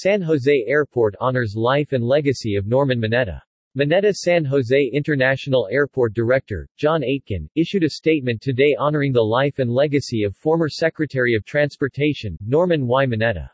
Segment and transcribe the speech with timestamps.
[0.00, 3.40] San Jose Airport honors life and legacy of Norman Mineta.
[3.76, 9.58] Mineta San Jose International Airport Director, John Aitken, issued a statement today honoring the life
[9.58, 13.06] and legacy of former Secretary of Transportation, Norman Y.
[13.06, 13.50] Mineta.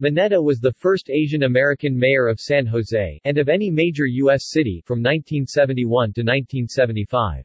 [0.00, 4.50] Mineta was the first Asian American mayor of San Jose, and of any major U.S.
[4.50, 7.44] city, from 1971 to 1975.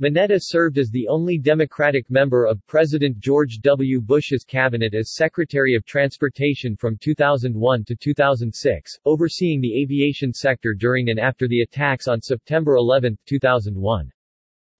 [0.00, 4.00] Mineta served as the only Democratic member of President George W.
[4.00, 11.10] Bush's cabinet as Secretary of Transportation from 2001 to 2006, overseeing the aviation sector during
[11.10, 14.12] and after the attacks on September 11, 2001.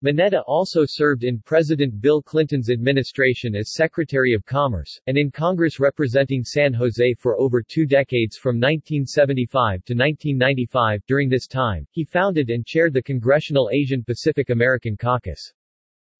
[0.01, 5.81] Mineta also served in President Bill Clinton's administration as Secretary of Commerce, and in Congress
[5.81, 11.05] representing San Jose for over two decades from 1975 to 1995.
[11.09, 15.53] During this time, he founded and chaired the Congressional Asian Pacific American Caucus.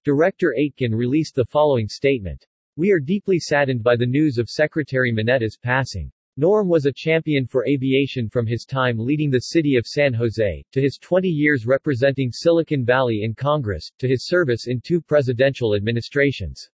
[0.05, 2.49] Director Aitken released the following statement.
[2.75, 6.11] We are deeply saddened by the news of Secretary Mineta's passing.
[6.41, 10.65] Norm was a champion for aviation from his time leading the city of San Jose,
[10.71, 15.75] to his 20 years representing Silicon Valley in Congress, to his service in two presidential
[15.75, 16.71] administrations.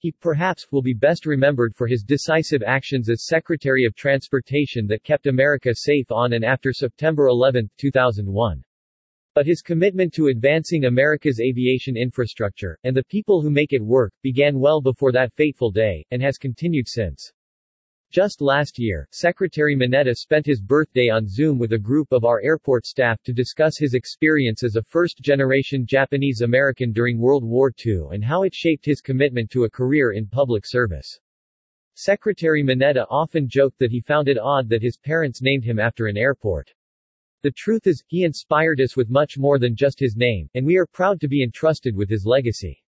[0.00, 5.04] He, perhaps, will be best remembered for his decisive actions as Secretary of Transportation that
[5.04, 8.62] kept America safe on and after September 11, 2001.
[9.34, 14.12] But his commitment to advancing America's aviation infrastructure, and the people who make it work,
[14.22, 17.32] began well before that fateful day, and has continued since.
[18.12, 22.42] Just last year, Secretary Mineta spent his birthday on Zoom with a group of our
[22.42, 28.08] airport staff to discuss his experience as a first-generation Japanese American during World War II
[28.10, 31.20] and how it shaped his commitment to a career in public service.
[31.94, 36.06] Secretary Mineta often joked that he found it odd that his parents named him after
[36.06, 36.70] an airport.
[37.40, 40.76] The truth is, he inspired us with much more than just his name, and we
[40.76, 42.78] are proud to be entrusted with his legacy.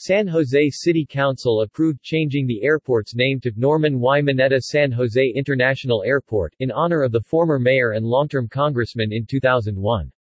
[0.00, 4.20] San Jose City Council approved changing the airport's name to Norman Y.
[4.20, 9.26] Mineta San Jose International Airport, in honor of the former mayor and long-term congressman in
[9.26, 10.12] 2001.